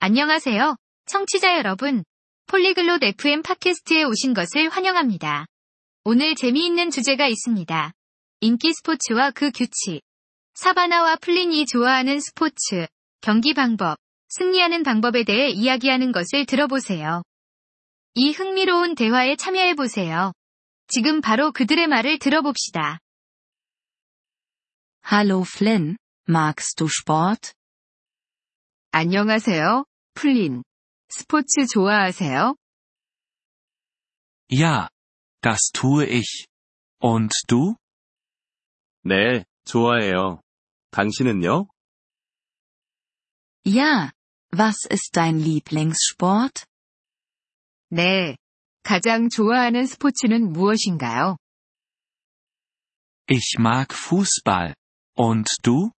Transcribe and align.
안녕하세요. 0.00 0.76
청취자 1.06 1.58
여러분. 1.58 2.04
폴리글롯 2.46 3.02
FM 3.02 3.42
팟캐스트에 3.42 4.04
오신 4.04 4.32
것을 4.32 4.68
환영합니다. 4.68 5.46
오늘 6.04 6.36
재미있는 6.36 6.92
주제가 6.92 7.26
있습니다. 7.26 7.92
인기 8.40 8.72
스포츠와 8.74 9.32
그 9.32 9.50
규칙. 9.50 10.00
사바나와 10.54 11.16
플린이 11.16 11.66
좋아하는 11.66 12.20
스포츠, 12.20 12.86
경기 13.20 13.54
방법, 13.54 13.98
승리하는 14.28 14.84
방법에 14.84 15.24
대해 15.24 15.48
이야기하는 15.48 16.12
것을 16.12 16.46
들어보세요. 16.46 17.24
이 18.14 18.30
흥미로운 18.30 18.94
대화에 18.94 19.34
참여해보세요. 19.34 20.32
지금 20.86 21.20
바로 21.20 21.50
그들의 21.50 21.88
말을 21.88 22.20
들어봅시다. 22.20 23.00
Hallo 25.10 25.42
Flynn, 25.42 25.96
magst 26.28 26.76
du 26.76 26.86
Sport? 26.86 27.52
안녕하세요, 28.90 29.84
플린. 30.17 30.63
스포츠 31.09 31.65
좋아하세요? 31.67 32.55
Ja, 34.49 34.89
das 35.41 35.71
tue 35.73 36.05
ich. 36.05 36.47
Und 36.99 37.31
du? 37.47 37.75
네, 39.05 39.43
좋아해요. 39.65 40.41
당신은요? 40.91 41.67
Ja, 43.65 44.11
was 44.51 44.85
ist 44.89 45.15
dein 45.15 45.39
Lieblingssport? 45.39 46.65
네. 47.91 48.35
가장 48.83 49.29
좋아하는 49.29 49.85
스포츠는 49.85 50.51
무엇인가요? 50.51 51.37
Ich 53.29 53.55
mag 53.59 53.87
Fußball. 53.93 54.73
Und 55.17 55.47
du? 55.63 55.91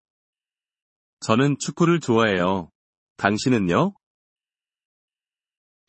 저는 1.22 1.58
축구를 1.60 2.00
좋아해요. 2.00 2.70
당신은요? 3.18 3.94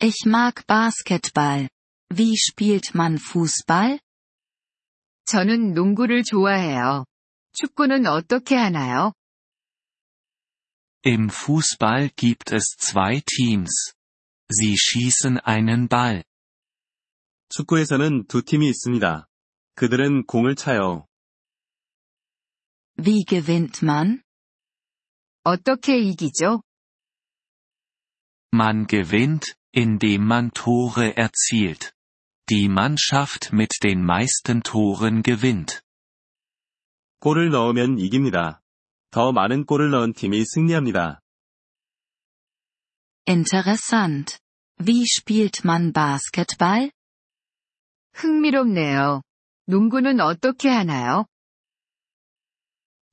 Ich 0.01 0.25
mag 0.25 0.65
Basketball. 0.67 1.69
Wie 2.09 2.35
spielt 2.37 2.93
man 2.95 3.17
Fußball? 3.17 3.99
저는 5.25 5.73
농구를 5.73 6.23
좋아해요. 6.23 7.05
축구는 7.53 8.05
어떻게 8.05 8.55
하나요? 8.55 9.13
Im 11.03 11.29
Fußball 11.29 12.09
gibt 12.15 12.53
es 12.53 12.75
zwei 12.77 13.21
Teams. 13.25 13.93
Sie 14.49 14.75
schießen 14.77 15.39
einen 15.43 15.87
Ball. 15.87 16.23
축구에서는 17.49 18.27
두 18.27 18.43
팀이 18.43 18.67
있습니다. 18.69 19.27
그들은 19.75 20.25
공을 20.25 20.55
차요. 20.55 21.05
Wie 22.99 23.23
gewinnt 23.25 23.85
man? 23.85 24.21
어떻게 25.43 25.97
이기죠? 25.99 26.61
Man 28.53 28.87
gewinnt, 28.87 29.53
indem 29.71 30.25
man 30.25 30.51
Tore 30.51 31.15
erzielt. 31.15 31.93
Die 32.49 32.69
Mannschaft 32.69 33.51
mit 33.51 33.83
den 33.83 34.03
meisten 34.03 34.63
Toren 34.63 35.21
gewinnt. 35.21 35.81
골을 37.19 37.49
넣으면 37.49 37.99
이깁니다. 37.99 38.61
더 39.11 39.31
많은 39.31 39.65
골을 39.65 39.89
넣은 39.91 40.13
팀이 40.13 40.45
승리합니다. 40.45 41.21
Interessant. 43.27 44.39
Wie 44.79 45.05
spielt 45.05 45.65
man 45.65 45.91
Basketball? 45.91 46.91
흥미롭네요. 48.13 49.21
농구는 49.65 50.21
어떻게 50.21 50.69
하나요? 50.69 51.25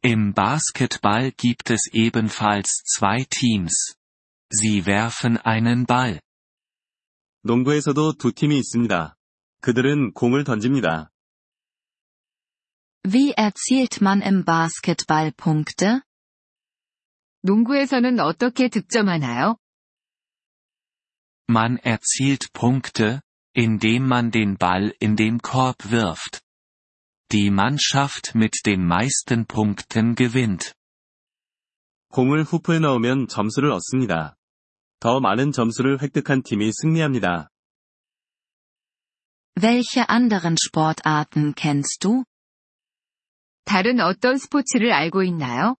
Im 0.04 0.34
Basketball 0.34 1.32
gibt 1.32 1.70
es 1.70 1.90
ebenfalls 1.92 2.84
zwei 2.84 3.24
Teams. 3.28 3.96
Sie 4.50 4.86
werfen 4.86 5.38
einen 5.38 5.86
Ball. 5.86 6.20
농구에서도 7.41 8.13
두 8.13 8.31
팀이 8.33 8.57
있습니다. 8.57 9.15
그들은 9.61 10.13
공을 10.13 10.43
던집니다. 10.43 11.09
Wie 13.05 13.33
erzielt 13.37 13.99
man 14.01 14.21
im 14.21 14.43
Basketball 14.43 15.31
Punkte? 15.37 16.01
농구에서는 17.41 18.19
어떻게 18.19 18.67
득점하나요? 18.67 19.57
Man 21.49 21.77
erzielt 21.85 22.51
Punkte, 22.51 23.21
indem 23.55 24.03
man 24.03 24.31
den 24.31 24.57
Ball 24.57 24.93
in 25.01 25.15
den 25.15 25.39
Korb 25.39 25.89
wirft. 25.89 26.41
Die 27.31 27.49
Mannschaft 27.49 28.35
mit 28.35 28.65
den 28.65 28.85
meisten 28.85 29.45
Punkten 29.45 30.15
gewinnt. 30.15 30.73
공을 32.09 32.43
후프에 32.43 32.79
넣으면 32.79 33.27
점수를 33.27 33.71
얻습니다. 33.71 34.35
더 35.00 35.20
많은 35.20 35.52
점수를 35.52 36.00
획득한 36.00 36.42
팀이 36.42 36.70
승리합니다. 36.72 37.48
Welche 39.60 40.02
anderen 40.08 40.56
Sportarten 40.58 41.54
kennst 41.54 42.00
du? 42.00 42.24
다른 43.64 44.00
어떤 44.00 44.36
스포츠를 44.36 44.92
알고 44.92 45.22
있나요? 45.24 45.76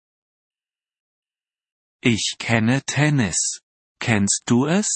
Ich 2.03 2.37
kenne 2.37 2.81
Tennis. 2.85 3.59
Kennst 3.99 4.45
du 4.45 4.69
es? 4.69 4.87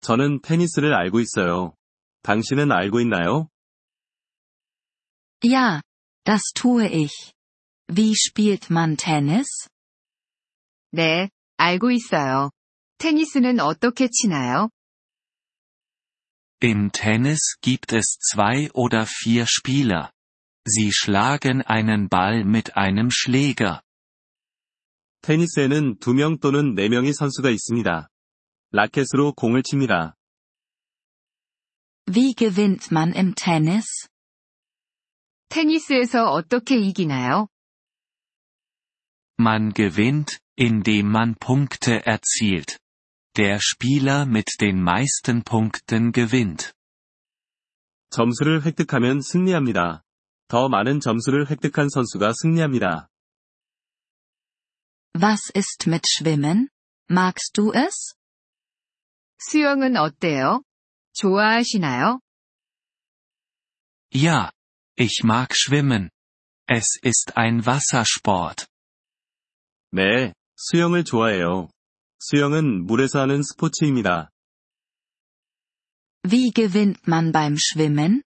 저는 0.00 0.40
테니스를 0.42 0.94
알고 0.94 1.20
있어요. 1.20 1.74
당신은 2.22 2.72
알고 2.72 3.00
있나요? 3.00 3.48
Ja, 5.44 5.80
das 6.24 6.52
tue 6.52 6.84
ich. 6.86 7.32
Wie 7.88 8.12
spielt 8.14 8.72
man 8.72 8.96
Tennis? 8.96 9.68
네, 10.90 11.30
알고 11.56 11.90
있어요. 11.90 12.50
테니스는 13.02 13.60
어떻게 13.60 14.08
치나요? 14.10 14.70
Im 16.60 16.90
Tennis 16.90 17.56
gibt 17.60 17.92
es 17.92 18.18
zwei 18.18 18.68
oder 18.74 19.06
vier 19.06 19.46
Spieler. 19.46 20.10
Sie 20.66 20.90
schlagen 20.92 21.62
einen 21.62 22.08
Ball 22.08 22.44
mit 22.44 22.76
einem 22.76 23.10
Schläger. 23.10 23.82
테니스에는 25.22 25.98
두 26.00 26.14
명 26.14 26.38
또는 26.40 26.74
네 26.74 26.88
명의 26.88 27.12
선수가 27.12 27.50
있습니다. 27.50 28.08
라켓으로 28.72 29.32
공을 29.34 29.62
칩니다. 29.62 30.14
Wie 32.10 32.34
gewinnt 32.34 32.88
man 32.90 33.14
im 33.14 33.34
Tennis? 33.34 34.08
테니스에서 35.50 36.30
어떻게 36.30 36.76
이기나요? 36.78 37.48
Man 39.40 39.72
gewinnt, 39.72 40.38
indem 40.58 41.06
man 41.08 41.34
Punkte 41.36 42.02
erzielt. 42.04 42.78
Der 43.36 43.60
Spieler 43.60 44.26
mit 44.26 44.60
den 44.60 44.82
meisten 44.82 45.42
Punkten 45.44 46.12
gewinnt. 46.12 46.72
점수를 48.10 48.64
획득하면 48.64 49.20
승리합니다. 49.20 50.02
더 50.48 50.68
많은 50.68 51.00
점수를 51.00 51.48
획득한 51.50 51.88
선수가 51.88 52.32
승리합니다. 52.32 53.08
Was 55.14 55.52
ist 55.54 55.88
mit 55.88 56.02
Schwimmen? 56.06 56.68
Magst 57.10 57.52
du 57.54 57.72
es? 57.74 58.14
수영은 59.38 59.96
어때요? 59.96 60.62
좋아하시나요? 61.12 62.20
Ja, 64.12 64.50
ich 64.96 65.22
mag 65.24 65.54
schwimmen. 65.54 66.10
Es 66.66 66.98
ist 67.02 67.36
ein 67.36 67.64
Wassersport. 67.66 68.66
네, 69.92 70.32
수영을 70.56 71.04
좋아해요. 71.04 71.68
수영은 72.22 72.86
물에서 72.86 73.20
하는 73.20 73.42
스포츠입니다. 73.42 74.30
Wie 76.26 76.50
gewinnt 76.50 77.00
man 77.06 77.32
beim 77.32 77.56
Schwimmen? 77.56 78.22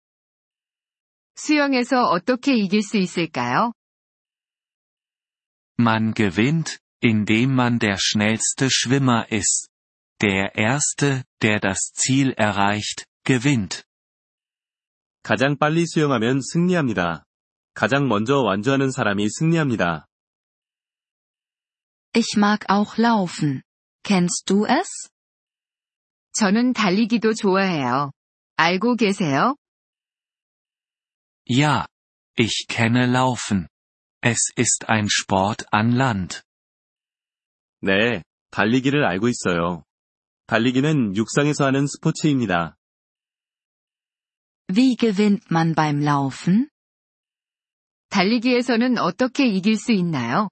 수영에서 1.34 2.04
어떻게 2.04 2.54
이길 2.54 2.82
수 2.82 2.97
있을까요? 2.97 3.72
Man 5.78 6.12
gewinnt, 6.14 6.78
indem 7.03 7.53
man 7.53 7.78
der 7.78 7.97
schnellste 7.98 8.69
Schwimmer 8.70 9.26
ist. 9.32 9.69
Der 10.20 10.55
Erste, 10.55 11.25
der 11.40 11.58
das 11.61 11.93
Ziel 11.94 12.34
erreicht, 12.37 13.06
gewinnt. 13.25 13.82
가장 15.22 15.56
빨리 15.58 15.87
수영하면 15.87 16.40
승리합니다. 16.43 17.25
가장 17.75 18.08
먼저 18.08 18.40
완주하는 18.40 18.90
사람이 18.90 19.28
승리합니다. 19.31 20.06
Ich 22.14 22.37
mag 22.37 22.67
auch 22.69 22.99
laufen. 22.99 23.62
Kennst 24.05 24.46
du 24.46 24.67
es? 24.67 25.08
저는 26.32 26.72
달리기도 26.72 27.34
좋아해요. 27.34 28.12
알고 28.56 28.96
계세요? 28.96 29.56
Ja, 31.49 31.87
ich 32.38 32.67
kenne 32.69 33.06
Laufen. 33.06 33.67
Es 34.22 34.52
ist 34.56 34.84
ein 34.88 35.08
Sport 35.08 35.64
an 35.72 35.96
Land. 35.96 36.43
네, 37.82 38.22
달리기를 38.50 39.05
알고 39.05 39.28
있어요. 39.28 39.84
달리기는 40.46 41.17
육상에서 41.17 41.64
하는 41.67 41.87
스포츠입니다. 41.87 42.76
Wie 44.69 44.96
gewinnt 44.96 45.46
man 45.50 45.75
beim 45.75 46.02
Laufen? 46.02 46.69
달리기에서는 48.11 48.99
어떻게 48.99 49.46
이길 49.46 49.76
수 49.76 49.93
있나요? 49.93 50.49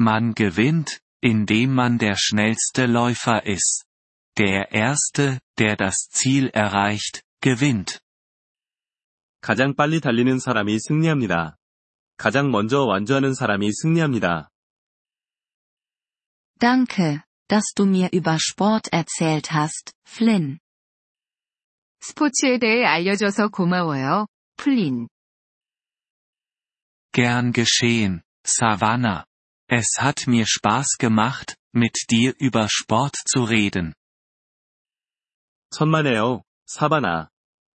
Man 0.00 0.34
gewinnt, 0.34 0.98
indem 1.20 1.74
man 1.74 1.98
der 1.98 2.16
schnellste 2.16 2.86
Läufer 2.86 3.46
ist. 3.46 3.84
Der 4.36 4.72
Erste, 4.72 5.40
der 5.58 5.76
das 5.76 6.08
Ziel 6.10 6.48
erreicht, 6.48 7.22
gewinnt. 7.40 8.00
가장 9.40 9.74
빨리 9.74 10.00
달리는 10.00 10.38
사람이 10.38 10.78
승리합니다. 10.78 11.56
가장 12.16 12.50
먼저 12.50 12.84
완주하는 12.84 13.34
사람이 13.34 13.70
승리합니다. 13.72 14.50
Danke, 16.58 17.22
dass 17.48 17.74
du 17.74 17.84
mir 17.84 18.08
über 18.12 18.38
Sport 18.38 18.88
erzählt 18.92 19.52
hast, 19.52 19.92
Flynn. 20.06 20.58
스포츠에 22.00 22.58
대해 22.58 22.84
알려줘서 22.84 23.48
고마워요, 23.48 24.26
플린. 24.56 25.08
Gern 27.12 27.52
geschehen, 27.52 28.22
Savannah. 28.46 29.24
Es 29.68 29.96
hat 29.98 30.26
mir 30.26 30.46
Spaß 30.46 30.96
gemacht, 30.98 31.56
mit 31.72 32.10
dir 32.10 32.34
über 32.38 32.68
Sport 32.68 33.16
zu 33.26 33.44
reden. 33.44 33.94
천만에요, 35.70 36.44
사바나. 36.66 37.28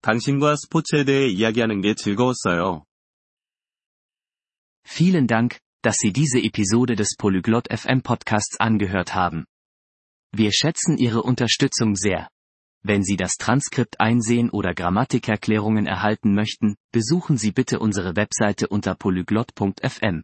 당신과 0.01 0.56
스포츠에 0.56 1.04
대해 1.04 1.28
이야기하는 1.28 1.81
게 1.81 1.95
즐거웠어요. 1.95 2.86
Vielen 4.86 5.28
Dank, 5.28 5.60
dass 5.81 5.98
Sie 5.98 6.13
diese 6.13 6.39
Episode 6.39 6.95
des 6.95 7.16
Polyglot 7.18 7.68
FM 7.72 8.01
Podcasts 8.04 8.60
angehört 8.60 9.16
haben. 9.16 9.45
Wir 10.31 10.51
schätzen 10.51 10.98
Ihre 10.98 11.24
Unterstützung 11.24 11.95
sehr. 11.95 12.30
Wenn 12.84 13.04
Sie 13.04 13.18
das 13.18 13.36
Transkript 13.36 14.00
einsehen 14.00 14.50
oder 14.50 14.74
Grammatikerklärungen 14.74 15.88
erhalten 15.88 16.34
möchten, 16.34 16.75
besuchen 16.92 17.38
Sie 17.38 17.51
bitte 17.51 17.80
unsere 17.80 18.16
Webseite 18.16 18.68
unter 18.68 18.95
polyglot.fm. 18.95 20.24